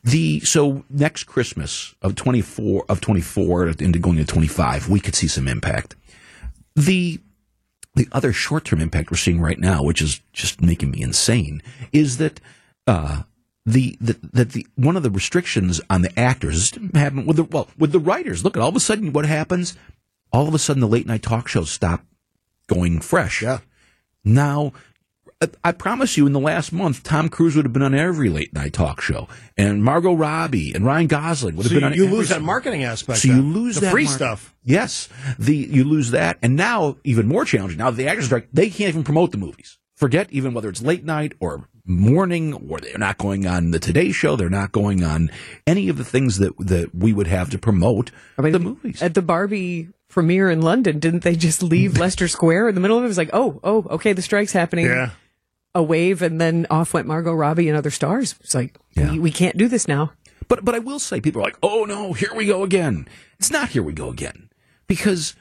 [0.05, 4.89] The so next Christmas of twenty four of twenty four into going to twenty five,
[4.89, 5.97] we could see some impact.
[6.77, 7.21] The
[7.95, 11.63] the other short term impact we're seeing right now, which is just making me insane,
[11.93, 12.41] is that
[12.87, 13.23] uh,
[13.67, 17.69] the, the that the one of the restrictions on the actors happen with the well
[17.77, 18.45] with the writers.
[18.45, 19.77] Look at all of a sudden what happens.
[20.33, 22.05] All of a sudden, the late night talk shows stop
[22.69, 23.43] going fresh.
[23.43, 23.59] Yeah.
[24.25, 24.73] Now
[25.63, 28.53] I promise you, in the last month, Tom Cruise would have been on every late
[28.53, 31.95] night talk show, and Margot Robbie and Ryan Gosling would have so been on.
[31.95, 33.21] You lose that marketing aspect.
[33.21, 34.53] So you lose the that free mar- stuff.
[34.65, 37.79] Yes, the you lose that, and now even more challenging.
[37.79, 39.79] Now the actors strike; they can't even promote the movies.
[39.95, 44.11] Forget even whether it's late night or morning, or they're not going on the Today
[44.11, 44.35] Show.
[44.35, 45.31] They're not going on
[45.69, 49.01] any of the things that that we would have to promote I mean, the movies.
[49.01, 52.97] At the Barbie premiere in London, didn't they just leave Leicester Square in the middle
[52.97, 53.07] of it?
[53.07, 54.87] It was like, oh, oh, okay, the strike's happening.
[54.87, 55.11] Yeah
[55.79, 58.35] a wave, and then off went Margot Robbie and other stars.
[58.41, 59.13] It's like yeah.
[59.13, 60.13] we, we can't do this now.
[60.49, 63.51] But but I will say, people are like, "Oh no, here we go again." It's
[63.51, 64.51] not here we go again
[64.89, 65.37] because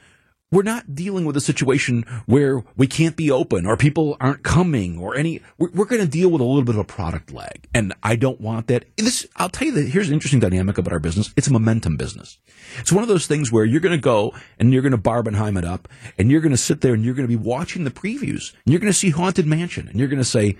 [0.50, 4.98] we're not dealing with a situation where we can't be open or people aren't coming
[4.98, 7.68] or any we're, we're going to deal with a little bit of a product lag.
[7.74, 8.84] And i don't want that.
[8.96, 11.32] This i'll tell you that here's an interesting dynamic about our business.
[11.36, 12.38] It's a momentum business.
[12.78, 15.58] It's one of those things where you're going to go and you're going to barbenheim
[15.58, 17.90] it up and you're going to sit there and you're going to be watching the
[17.90, 20.56] previews and you're going to see haunted mansion and you're going to say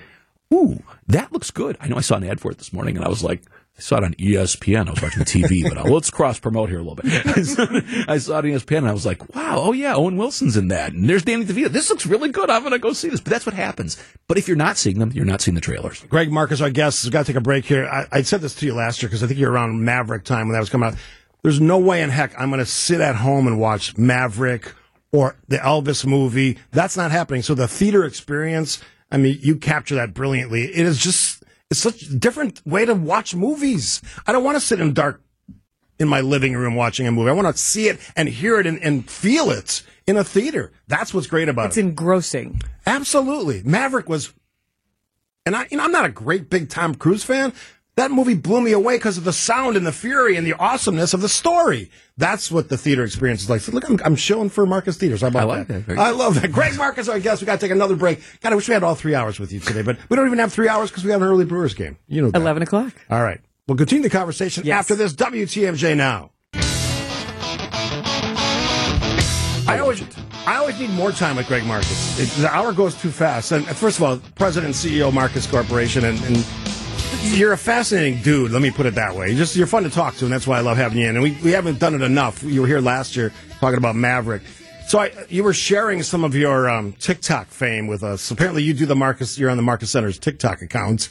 [0.53, 1.77] ooh that looks good.
[1.81, 3.43] I know i saw an ad for it this morning and i was like
[3.79, 4.89] I saw it on ESPN.
[4.89, 7.07] I was watching TV, but uh, let's cross promote here a little bit.
[8.09, 10.67] I saw it on ESPN and I was like, wow, oh yeah, Owen Wilson's in
[10.69, 10.93] that.
[10.93, 11.69] And there's Danny DeVito.
[11.69, 12.51] This looks really good.
[12.51, 13.21] I'm going to go see this.
[13.21, 13.97] But that's what happens.
[14.27, 16.01] But if you're not seeing them, you're not seeing the trailers.
[16.07, 17.87] Greg Marcus, our guest, has got to take a break here.
[17.87, 20.49] I, I said this to you last year because I think you're around Maverick time
[20.49, 20.97] when that was coming out.
[21.45, 24.75] There's no way in heck I'm going to sit at home and watch Maverick
[25.13, 26.59] or the Elvis movie.
[26.73, 27.43] That's not happening.
[27.43, 30.65] So the theater experience, I mean, you capture that brilliantly.
[30.65, 31.38] It is just,
[31.71, 34.01] it's such a different way to watch movies.
[34.27, 35.23] I don't want to sit in dark
[35.99, 37.31] in my living room watching a movie.
[37.31, 40.73] I want to see it and hear it and, and feel it in a theater.
[40.87, 41.81] That's what's great about It's it.
[41.81, 42.63] It's engrossing.
[42.87, 43.63] Absolutely.
[43.65, 44.33] Maverick was,
[45.45, 47.53] and I, you know, I'm not a great big Tom Cruise fan.
[47.99, 51.15] That movie blew me away because of the sound and the fury and the awesomeness
[51.15, 51.91] of the story.
[52.17, 53.61] That's what the theater experience is like.
[53.61, 55.23] So look, I'm, I'm showing for Marcus Theaters.
[55.23, 55.81] How about I like that.
[55.81, 56.53] Very I love that.
[56.53, 58.21] Greg Marcus, I guess we got to take another break.
[58.41, 60.39] God, I wish we had all three hours with you today, but we don't even
[60.39, 61.99] have three hours because we have an early Brewers game.
[62.07, 62.41] You know that.
[62.41, 62.93] 11 o'clock.
[63.11, 63.41] All right.
[63.67, 64.79] We'll continue the conversation Yes.
[64.79, 66.31] after this WTMJ now.
[69.67, 70.05] I always,
[70.47, 72.21] I always need more time with Greg Marcus.
[72.21, 73.51] It, the hour goes too fast.
[73.51, 76.37] And first of all, President and CEO Marcus Corporation, and, and
[77.39, 78.51] you're a fascinating dude.
[78.51, 79.35] Let me put it that way.
[79.35, 81.17] Just you're fun to talk to, and that's why I love having you in.
[81.17, 82.43] And we, we haven't done it enough.
[82.43, 84.43] You were here last year talking about Maverick.
[84.89, 88.31] So I, you were sharing some of your um, TikTok fame with us.
[88.31, 89.39] Apparently, you do the Marcus.
[89.39, 91.11] You're on the Marcus Center's TikTok accounts,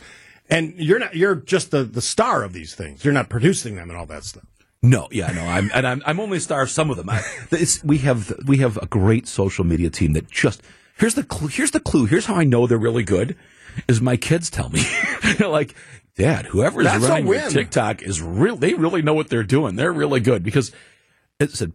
[0.49, 1.15] and you're not.
[1.15, 3.05] You're just the the star of these things.
[3.05, 4.45] You're not producing them and all that stuff.
[4.81, 7.09] No, yeah, no, I'm and I'm I'm only a star of some of them.
[7.09, 7.23] I,
[7.83, 10.61] we have we have a great social media team that just
[10.97, 11.47] here's the clue.
[11.47, 12.05] Here's the clue.
[12.05, 13.35] Here's how I know they're really good.
[13.87, 14.81] Is my kids tell me,
[15.39, 15.73] like,
[16.15, 17.49] Dad, whoever is That's running your.
[17.49, 18.55] TikTok is real.
[18.55, 19.75] They really know what they're doing.
[19.75, 20.71] They're really good because
[21.39, 21.73] it said.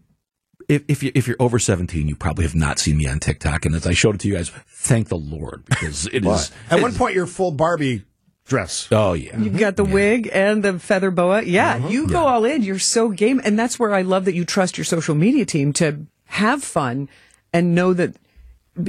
[0.69, 3.67] If, if, you, if you're over 17, you probably have not seen me on TikTok.
[3.67, 6.53] And as I showed it to you guys, thank the Lord because it is.
[6.71, 8.05] At it one is- point, you're full Barbie
[8.47, 8.87] dress.
[8.93, 9.37] Oh, yeah.
[9.39, 11.43] You've got the wig and the feather boa.
[11.43, 11.89] Yeah, Uh-huh.
[11.89, 12.63] you go all in.
[12.63, 13.41] You're so game.
[13.45, 17.09] And that's where I love that you trust your social media team to have fun
[17.53, 18.15] and know that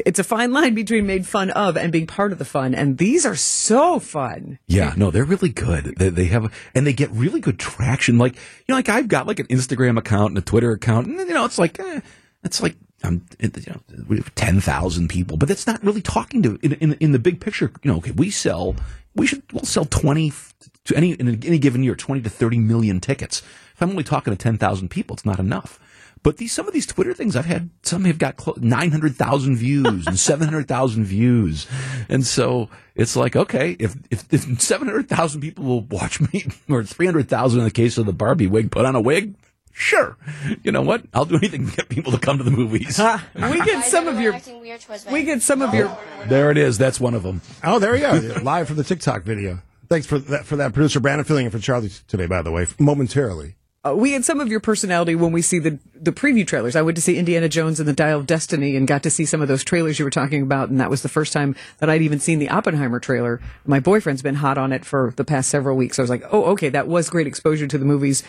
[0.06, 2.74] it's a fine line between made fun of and being part of the fun.
[2.74, 4.60] And these are so fun.
[4.68, 5.96] Yeah, no, they're really good.
[5.98, 8.18] They, they have, and they get really good traction.
[8.18, 11.18] Like, you know, like I've got like an Instagram account and a Twitter account, and
[11.18, 12.00] you know, it's like, eh,
[12.44, 16.42] it's like, um, you know, we have ten thousand people, but it's not really talking
[16.44, 17.72] to in, in in the big picture.
[17.84, 18.76] You know, okay, we sell,
[19.16, 20.32] we should we'll sell twenty
[20.86, 23.42] to any in any given year, twenty to thirty million tickets.
[23.76, 25.80] If I'm only talking to ten thousand people, it's not enough.
[26.24, 29.16] But these some of these Twitter things I've had some have got clo- nine hundred
[29.16, 31.68] thousand views and seven hundred thousand views,
[32.08, 36.46] and so it's like okay, if if, if seven hundred thousand people will watch me,
[36.70, 39.36] or three hundred thousand in the case of the Barbie wig, put on a wig,
[39.74, 40.18] sure,
[40.64, 41.04] you know what?
[41.14, 42.98] I'll do anything to get people to come to the movies.
[43.36, 45.78] We get some of your, acting weird towards we get some of oh.
[45.78, 46.78] your, there it is.
[46.78, 47.42] That's one of them.
[47.66, 48.40] Oh, there you go.
[48.44, 49.60] Live from the TikTok video.
[49.90, 52.66] Thanks for that, for that, producer Brandon filling in for Charlie today, by the way,
[52.80, 53.56] momentarily.
[53.86, 56.76] Uh, we had some of your personality when we see the the preview trailers.
[56.76, 59.26] I went to see Indiana Jones and the Dial of Destiny and got to see
[59.26, 61.90] some of those trailers you were talking about, and that was the first time that
[61.90, 63.42] I'd even seen the Oppenheimer trailer.
[63.66, 66.00] My boyfriend's been hot on it for the past several weeks.
[66.00, 68.24] I was like, oh, okay, that was great exposure to the movies.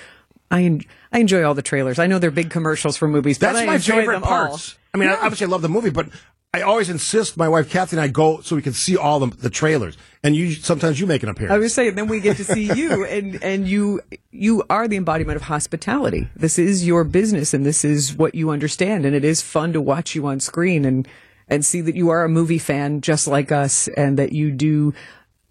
[0.50, 1.98] I en- I enjoy all the trailers.
[1.98, 4.48] I know they're big commercials for movies, but That's I my enjoy favorite them all.
[4.48, 4.76] parts.
[4.92, 6.06] I mean, I, obviously, I love the movie, but
[6.54, 9.26] I always insist my wife Kathy and I go so we can see all the,
[9.38, 9.98] the trailers.
[10.22, 11.52] And you sometimes you make an appearance.
[11.52, 14.96] I was saying, then we get to see you, and and you you are the
[14.96, 16.28] embodiment of hospitality.
[16.36, 19.80] This is your business, and this is what you understand, and it is fun to
[19.80, 21.08] watch you on screen and
[21.48, 24.94] and see that you are a movie fan just like us, and that you do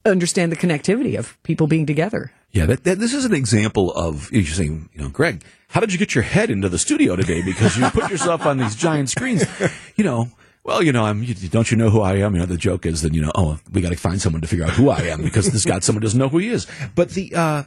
[0.05, 2.31] understand the connectivity of people being together.
[2.51, 5.91] Yeah, that, that this is an example of you're saying, you know, Greg, how did
[5.91, 7.41] you get your head into the studio today?
[7.41, 9.43] Because you put yourself on these giant screens.
[9.95, 10.31] You know,
[10.63, 11.25] well, you know, I'm.
[11.25, 12.33] Don't you know who I am?
[12.33, 14.47] You know, the joke is that you know, oh, we got to find someone to
[14.47, 16.67] figure out who I am because this guy, someone doesn't know who he is.
[16.95, 17.63] But the uh,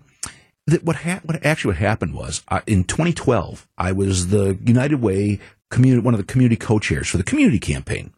[0.82, 5.40] what ha- what actually what happened was uh, in 2012, I was the United Way
[5.70, 8.12] community one of the community co-chairs for the community campaign.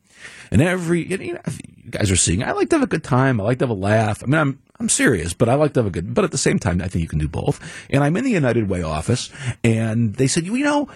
[0.50, 3.40] And every, you, know, you guys are seeing, I like to have a good time.
[3.40, 4.22] I like to have a laugh.
[4.22, 6.38] I mean, I'm, I'm serious, but I like to have a good, but at the
[6.38, 7.60] same time, I think you can do both.
[7.90, 9.30] And I'm in the United Way office
[9.62, 10.88] and they said, you know,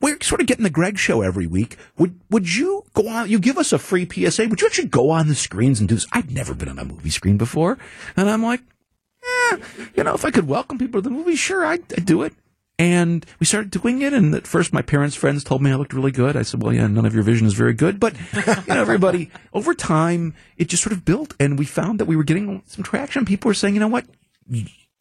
[0.00, 1.76] we're sort of getting the Greg show every week.
[1.96, 4.46] Would, would you go on, you give us a free PSA.
[4.48, 6.06] Would you actually go on the screens and do this?
[6.12, 7.78] I'd never been on a movie screen before.
[8.16, 8.60] And I'm like,
[9.50, 9.58] eh,
[9.96, 12.32] you know, if I could welcome people to the movie, sure, I'd, I'd do it.
[12.80, 14.12] And we started doing it.
[14.12, 16.36] And at first, my parents' friends told me I looked really good.
[16.36, 17.98] I said, well, yeah, none of your vision is very good.
[17.98, 21.34] But, you know, everybody, over time, it just sort of built.
[21.40, 23.24] And we found that we were getting some traction.
[23.24, 24.06] People were saying, you know what?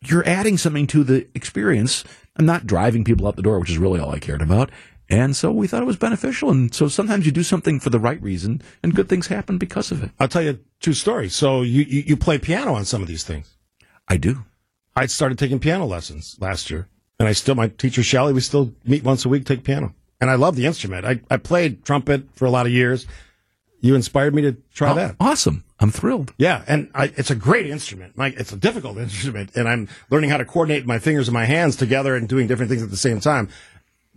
[0.02, 2.04] You're adding something to the experience.
[2.38, 4.70] I'm not driving people out the door, which is really all I cared about.
[5.10, 6.50] And so we thought it was beneficial.
[6.52, 9.92] And so sometimes you do something for the right reason and good things happen because
[9.92, 10.12] of it.
[10.20, 11.34] I'll tell you two stories.
[11.34, 13.56] So you, you, you play piano on some of these things.
[14.08, 14.44] I do.
[14.96, 16.88] I started taking piano lessons last year,
[17.20, 18.34] and I still my teacher Shelly.
[18.34, 21.06] We still meet once a week, take piano, and I love the instrument.
[21.06, 23.06] I, I played trumpet for a lot of years.
[23.80, 25.16] You inspired me to try Oh, that.
[25.20, 25.64] Awesome.
[25.80, 26.34] I'm thrilled.
[26.38, 28.18] Yeah, and I, it's a great instrument.
[28.18, 31.46] Like it's a difficult instrument, and I'm learning how to coordinate my fingers and my
[31.46, 33.50] hands together and doing different things at the same time.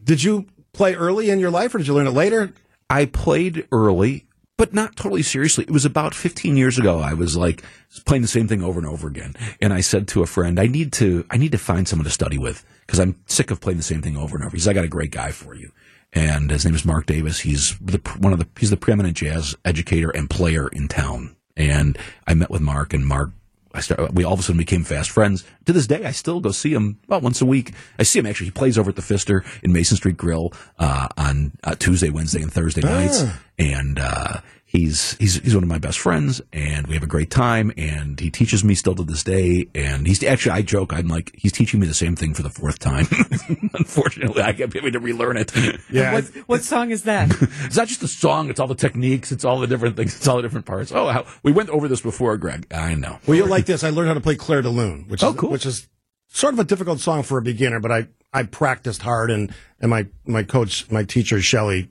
[0.03, 2.53] Did you play early in your life, or did you learn it later?
[2.89, 5.65] I played early, but not totally seriously.
[5.65, 6.99] It was about 15 years ago.
[6.99, 7.63] I was like
[8.05, 9.35] playing the same thing over and over again.
[9.61, 12.11] And I said to a friend, I need to, I need to find someone to
[12.11, 14.57] study with because I'm sick of playing the same thing over and over.
[14.57, 15.71] He said, I got a great guy for you.
[16.13, 17.41] And his name is Mark Davis.
[17.41, 21.37] He's the, one of the, he's the preeminent jazz educator and player in town.
[21.61, 23.31] And I met with Mark and Mark
[23.73, 25.45] I start, we all of a sudden became fast friends.
[25.67, 27.73] To this day, I still go see him about once a week.
[27.99, 28.47] I see him actually.
[28.47, 32.43] He plays over at the Pfister in Mason Street Grill uh, on uh, Tuesday, Wednesday,
[32.43, 33.23] and Thursday nights.
[33.23, 33.41] Ah.
[33.59, 34.41] And uh,
[34.73, 37.73] he's he's he's one of my best friends, and we have a great time.
[37.77, 39.67] And he teaches me still to this day.
[39.75, 42.51] And he's actually, I joke, I'm like, he's teaching me the same thing for the
[42.51, 43.07] fourth time.
[43.75, 45.53] Unfortunately, I can't get me to relearn it.
[45.91, 47.31] Yeah, What, what song is that?
[47.65, 50.27] It's not just the song; it's all the techniques, it's all the different things, it's
[50.29, 50.93] all the different parts.
[50.93, 52.67] Oh, how, we went over this before, Greg.
[52.73, 53.19] I know.
[53.27, 53.83] Well, you'll like this.
[53.85, 55.51] I learned how to play Clair de Lune, which Oh, is cool.
[55.51, 55.89] which is
[56.29, 59.91] sort of a difficult song for a beginner, but I I practiced hard, and and
[59.91, 61.89] my my coach, my teacher Shelley,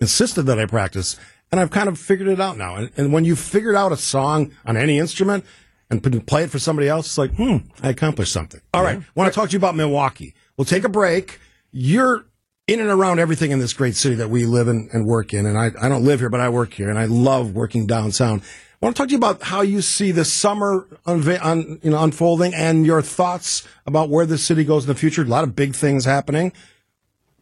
[0.00, 1.16] insisted that I practice,
[1.56, 2.76] and I've kind of figured it out now.
[2.76, 5.44] And, and when you've figured out a song on any instrument
[5.90, 8.60] and play it for somebody else, it's like, hmm, I accomplished something.
[8.74, 10.34] All right, want to talk to you about Milwaukee.
[10.56, 11.40] We'll take a break.
[11.72, 12.26] You're
[12.66, 15.46] in and around everything in this great city that we live in and work in.
[15.46, 18.42] And I, I don't live here, but I work here and I love working downtown.
[18.42, 21.90] I want to talk to you about how you see the summer unve- un, you
[21.90, 25.22] know, unfolding and your thoughts about where the city goes in the future.
[25.22, 26.52] A lot of big things happening.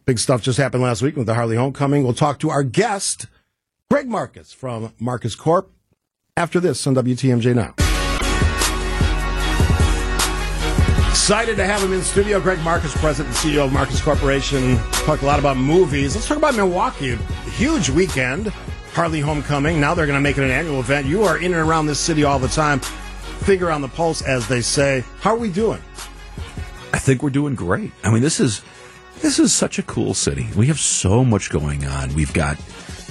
[0.05, 2.03] Big stuff just happened last week with the Harley Homecoming.
[2.03, 3.25] We'll talk to our guest,
[3.91, 5.71] Greg Marcus from Marcus Corp.
[6.35, 7.75] After this on WTMJ Now.
[11.07, 12.41] Excited to have him in studio.
[12.41, 14.77] Greg Marcus, President and CEO of Marcus Corporation.
[15.05, 16.15] Talk a lot about movies.
[16.15, 17.15] Let's talk about Milwaukee.
[17.51, 18.47] Huge weekend.
[18.93, 19.79] Harley Homecoming.
[19.79, 21.05] Now they're going to make it an annual event.
[21.05, 22.79] You are in and around this city all the time.
[22.79, 25.03] Finger on the pulse, as they say.
[25.19, 25.81] How are we doing?
[26.91, 27.91] I think we're doing great.
[28.03, 28.63] I mean, this is
[29.21, 30.47] this is such a cool city.
[30.57, 32.13] We have so much going on.
[32.15, 32.57] We've got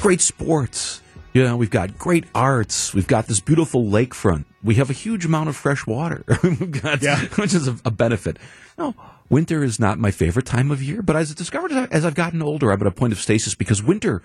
[0.04, 1.00] great sports.
[1.32, 2.92] You know, we've got great arts.
[2.92, 4.44] We've got this beautiful lakefront.
[4.62, 6.24] We have a huge amount of fresh water.
[6.42, 7.20] we've got, Yeah.
[7.36, 8.38] which is a, a benefit.
[8.76, 8.94] No,
[9.30, 12.42] winter is not my favorite time of year, but as I discovered as I've gotten
[12.42, 14.22] older, I'm at a point of stasis because winter,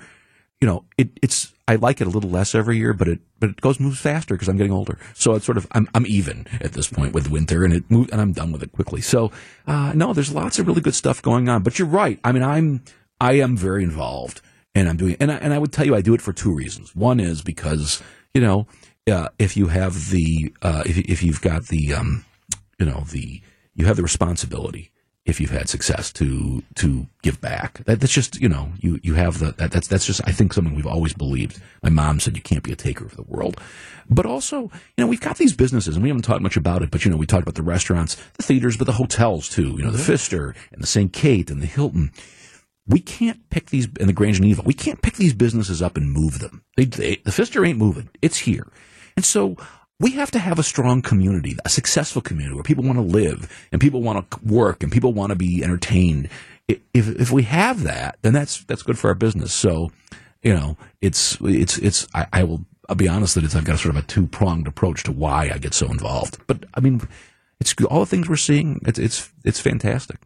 [0.59, 3.51] you know, it, it's I like it a little less every year, but it but
[3.51, 4.99] it goes moves faster because I'm getting older.
[5.13, 8.09] So it's sort of I'm I'm even at this point with winter, and it move,
[8.11, 8.99] and I'm done with it quickly.
[8.99, 9.31] So
[9.65, 11.63] uh, no, there's lots of really good stuff going on.
[11.63, 12.19] But you're right.
[12.23, 12.83] I mean, I'm
[13.21, 14.41] I am very involved,
[14.79, 16.53] and I'm doing and I, and I would tell you I do it for two
[16.53, 16.95] reasons.
[16.95, 18.01] One is because
[18.33, 18.67] you know
[19.11, 22.25] uh, if you have the uh, if if you've got the um,
[22.79, 23.41] you know the
[23.75, 24.91] you have the responsibility
[25.25, 27.83] if you've had success to to give back.
[27.85, 30.53] That, that's just you know you you have the that, that's that's just I think
[30.53, 31.61] something we've always believed.
[31.83, 33.59] My mom said you can't be a taker of the world,
[34.09, 36.91] but also you know we've got these businesses and we haven't talked much about it.
[36.91, 39.75] But you know we talked about the restaurants, the theaters, but the hotels too.
[39.77, 41.11] You know the Pfister and the St.
[41.11, 42.11] Kate and the Hilton.
[42.87, 44.63] We can't pick these and the Grand Geneva.
[44.65, 46.63] We can't pick these businesses up and move them.
[46.75, 48.09] They, they, the Pfister ain't moving.
[48.21, 48.67] It's here,
[49.15, 49.57] and so
[49.99, 53.67] we have to have a strong community, a successful community where people want to live
[53.71, 56.29] and people want to work and people want to be entertained.
[56.67, 59.53] If if we have that, then that's that's good for our business.
[59.53, 59.91] So,
[60.41, 62.07] you know, it's it's it's.
[62.13, 62.65] I, I will.
[62.87, 63.55] I'll be honest that it's.
[63.55, 66.37] I've got a sort of a two pronged approach to why I get so involved.
[66.47, 67.01] But I mean,
[67.59, 68.79] it's all the things we're seeing.
[68.85, 70.17] It's it's it's fantastic.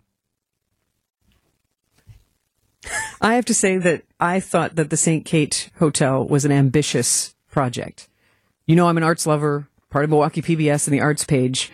[3.23, 5.23] I have to say that I thought that the St.
[5.23, 8.09] Kate Hotel was an ambitious project.
[8.67, 11.71] You know, I'm an arts lover, part of Milwaukee PBS and the arts page,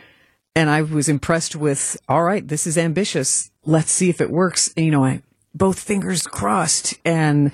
[0.55, 3.49] and I was impressed with, all right, this is ambitious.
[3.65, 4.71] Let's see if it works.
[4.77, 5.23] And, you know, I
[5.55, 7.51] both fingers crossed and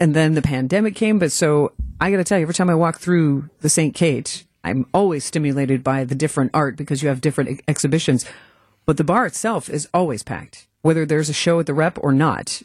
[0.00, 2.74] and then the pandemic came, but so I got to tell you every time I
[2.74, 3.94] walk through the St.
[3.94, 8.24] Kate, I'm always stimulated by the different art because you have different ex- exhibitions.
[8.86, 12.12] But the bar itself is always packed, whether there's a show at the rep or
[12.12, 12.62] not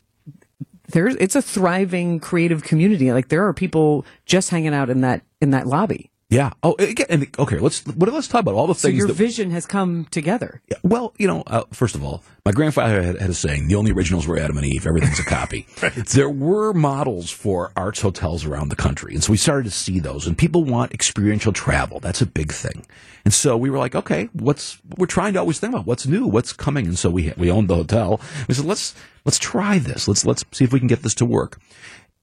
[0.91, 3.12] there's it's a thriving creative community.
[3.12, 6.12] Like there are people just hanging out in that in that lobby.
[6.30, 6.52] Yeah.
[6.62, 7.58] Oh, again, and, okay.
[7.58, 10.62] Let's what, let's talk about all the So things your that vision has come together.
[10.84, 13.92] Well, you know, uh, first of all, my grandfather had, had a saying: "The only
[13.92, 14.86] originals were Adam and Eve.
[14.86, 15.65] Everything's a copy."
[16.13, 20.00] There were models for arts hotels around the country, and so we started to see
[20.00, 20.28] those.
[20.28, 22.86] And people want experiential travel; that's a big thing.
[23.26, 26.28] And so we were like, "Okay, what's?" We're trying to always think about what's new,
[26.28, 26.86] what's coming.
[26.86, 28.22] And so we we owned the hotel.
[28.48, 28.94] We said, "Let's
[29.26, 30.08] let's try this.
[30.08, 31.60] Let's let's see if we can get this to work."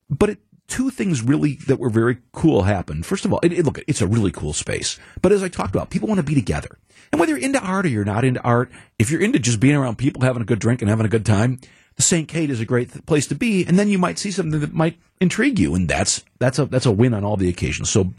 [0.09, 3.07] But it, two things really that were very cool happened.
[3.07, 4.99] First of all, it, it- look, it's a really cool space.
[5.23, 6.79] But as I talked about, people want to be together.
[7.13, 9.77] And whether you're into art or you're not into art, if you're into just being
[9.77, 11.61] around people having a good drink and having a good time,
[11.95, 12.27] the St.
[12.29, 14.75] Kate is a great th- place to be, and then you might see something that
[14.75, 17.89] might intrigue you, and that's that's a that's a win on all the occasions.
[17.89, 18.13] So,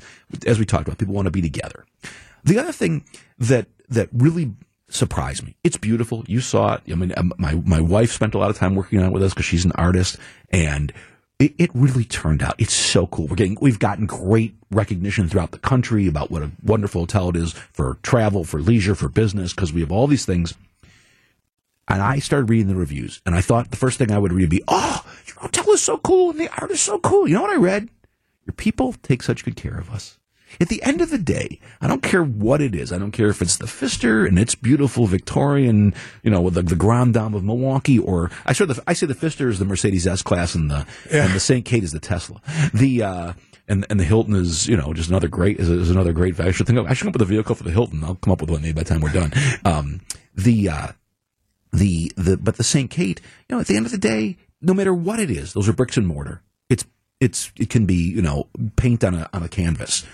[0.47, 1.85] as we talked about, people want to be together.
[2.43, 3.05] The other thing
[3.37, 4.53] that that really
[4.89, 6.23] surprised me, it's beautiful.
[6.27, 6.81] You saw it.
[6.91, 9.21] I mean, um, my my wife spent a lot of time working on it with
[9.21, 10.17] us because she's an artist,
[10.49, 10.91] and
[11.39, 12.55] it, it really turned out.
[12.57, 13.27] It's so cool.
[13.27, 17.35] We're getting we've gotten great recognition throughout the country about what a wonderful hotel it
[17.35, 20.55] is for travel, for leisure, for business, because we have all these things.
[21.87, 24.43] And I started reading the reviews, and I thought the first thing I would read
[24.43, 27.35] would be, "Oh, your hotel is so cool, and the art is so cool." You
[27.35, 27.89] know what I read?
[28.45, 30.17] Your people take such good care of us.
[30.59, 32.91] At the end of the day, I don't care what it is.
[32.91, 36.75] I don't care if it's the Pfister and it's beautiful Victorian, you know, the, the
[36.75, 40.07] Grand Dame of Milwaukee, or I sure the I say the Pfister is the Mercedes
[40.07, 41.65] S class, and the and the St.
[41.65, 42.41] Kate is the Tesla.
[42.73, 43.33] The uh,
[43.67, 46.39] and and the Hilton is you know just another great is, is another great.
[46.39, 48.03] I should think of, I should come up with a vehicle for the Hilton.
[48.03, 49.33] I'll come up with one maybe by the time we're done.
[49.65, 50.01] Um,
[50.35, 50.87] the uh,
[51.73, 52.89] the the but the St.
[52.89, 55.67] Kate, you know, at the end of the day, no matter what it is, those
[55.67, 56.41] are bricks and mortar.
[56.69, 56.85] It's
[57.19, 60.05] it's it can be you know paint on a on a canvas,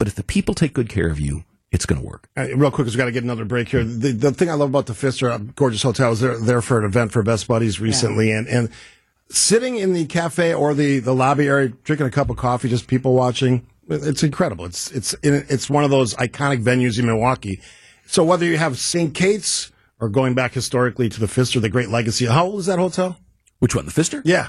[0.00, 2.30] but if the people take good care of you, it's going to work.
[2.34, 3.84] Uh, real quick, because we got to get another break here.
[3.84, 6.62] The, the thing I love about the Pfister, uh, gorgeous hotel, I was there, there
[6.62, 8.70] for an event for Best Buddies recently, and, and
[9.28, 12.86] sitting in the cafe or the, the lobby area, drinking a cup of coffee, just
[12.86, 14.64] people watching, it's incredible.
[14.64, 17.60] It's it's it's one of those iconic venues in Milwaukee.
[18.06, 19.12] So whether you have St.
[19.12, 22.24] Kate's or going back historically to the Pfister, the great legacy.
[22.24, 23.18] How old is that hotel?
[23.58, 24.22] Which one, the Pfister?
[24.24, 24.48] Yeah.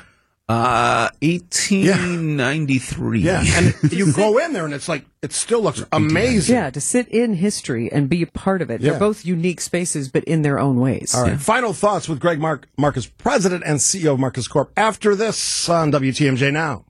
[0.51, 3.21] Uh, 1893.
[3.21, 6.55] Yeah, and you go in there and it's like it still looks amazing.
[6.55, 8.81] Yeah, to sit in history and be a part of it.
[8.81, 8.91] Yeah.
[8.91, 11.15] They're both unique spaces, but in their own ways.
[11.15, 11.39] All right.
[11.39, 14.73] Final thoughts with Greg Mark, Marcus, President and CEO of Marcus Corp.
[14.75, 16.83] After this on WTMJ Now.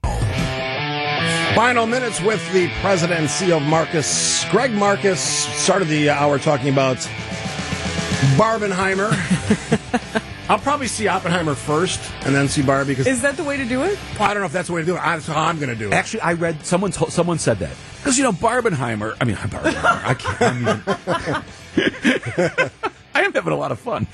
[1.53, 4.43] Final minutes with the President and CEO of Marcus.
[4.49, 6.97] Greg Marcus started the hour talking about
[8.37, 9.11] Barbenheimer.
[10.51, 13.63] I'll probably see Oppenheimer first and then see Barbie because Is that the way to
[13.63, 13.97] do it?
[14.19, 15.01] I don't know if that's the way to do it.
[15.01, 15.93] That's how I'm going to do it.
[15.93, 19.15] Actually, I read someone told, someone said that because you know Barbenheimer.
[19.21, 20.03] I mean, Barbenheimer.
[20.03, 20.41] I can't.
[22.51, 22.69] I'm
[23.15, 24.07] I am having a lot of fun.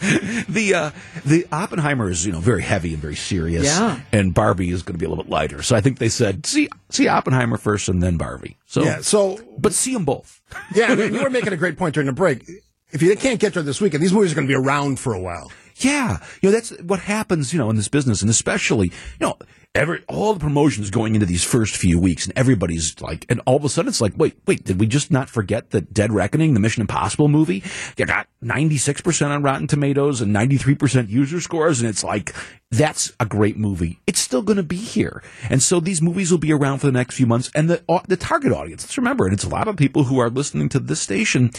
[0.47, 0.91] The uh,
[1.25, 3.65] the Oppenheimer is you know very heavy and very serious.
[3.65, 3.99] Yeah.
[4.11, 5.63] And Barbie is going to be a little bit lighter.
[5.63, 8.57] So I think they said see see Oppenheimer first and then Barbie.
[8.67, 10.39] So Yeah, so but see them both.
[10.75, 12.47] yeah, I mean, you were making a great point during the break.
[12.91, 15.15] If you can't get there this weekend, these movies are going to be around for
[15.15, 15.51] a while.
[15.79, 19.37] Yeah, you know that's what happens, you know, in this business, and especially, you know,
[19.75, 23.57] every all the promotions going into these first few weeks, and everybody's like, and all
[23.57, 26.55] of a sudden it's like, wait, wait, did we just not forget that Dead Reckoning,
[26.55, 27.63] the Mission Impossible movie,
[27.95, 31.89] you got ninety six percent on Rotten Tomatoes and ninety three percent user scores, and
[31.89, 32.33] it's like
[32.71, 33.99] that's a great movie.
[34.07, 36.91] It's still going to be here, and so these movies will be around for the
[36.91, 38.83] next few months, and the the target audience.
[38.83, 41.51] Let's remember, and it's a lot of people who are listening to this station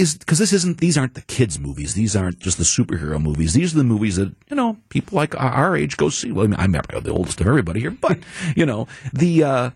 [0.00, 1.94] is because this isn't these aren't the kids movies.
[1.94, 3.52] These aren't just the superhero movies.
[3.52, 6.32] These are the movies that you know people like our- age go see.
[6.32, 8.18] Well I mean, i'm the oldest of everybody here but
[8.56, 9.70] you know the uh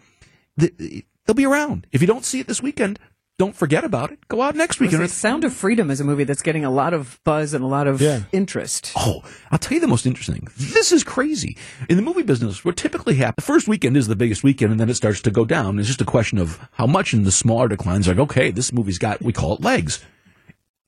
[0.56, 1.86] the, they'll be around.
[1.92, 2.98] If you don't see it this weekend
[3.36, 6.42] don't forget about it go out next weekend Sound of Freedom is a movie that's
[6.42, 8.22] getting a lot of buzz and a lot of Yeah.
[8.32, 8.92] interest.
[8.96, 10.46] Oh, I'll tell you the most interesting.
[10.56, 11.56] This is crazy.
[11.88, 14.80] In the movie business, what typically happens, the first weekend is the biggest weekend, and
[14.80, 15.78] then it starts to go down.
[15.78, 18.06] It's just a question of how much, and the smaller declines.
[18.06, 20.00] Like, okay, this movie's got, we call it legs.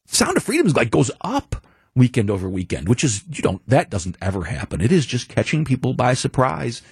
[0.07, 3.91] Sound of Freedom is like goes up weekend over weekend, which is you don't that
[3.91, 4.81] doesn't ever happen.
[4.81, 6.83] It is just catching people by surprise.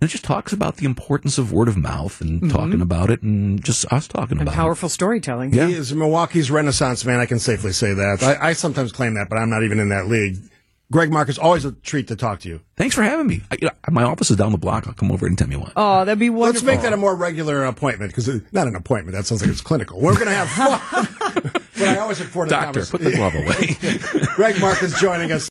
[0.00, 2.50] And it just talks about the importance of word of mouth and mm-hmm.
[2.50, 4.56] talking about it and just us talking And about it.
[4.56, 5.54] powerful storytelling.
[5.54, 5.68] Yeah.
[5.68, 7.20] He is Milwaukee's Renaissance man.
[7.20, 8.22] I can safely say that.
[8.22, 10.36] I, I sometimes claim that, but I'm not even in that league.
[10.92, 12.60] Greg Marcus, is always a treat to talk to you.
[12.76, 13.42] Thanks for having me.
[13.50, 14.86] I, you know, my office is down the block.
[14.86, 15.72] I'll come over and tell you want.
[15.74, 16.64] Oh, that'd be wonderful.
[16.64, 19.16] Let's make that a more regular appointment because not an appointment.
[19.16, 20.00] That sounds like it's clinical.
[20.00, 20.48] We're going to have
[21.20, 21.52] fun.
[21.78, 24.26] but I always look forward to Doctor, the put the glove away.
[24.36, 25.44] Greg Marcus is joining us.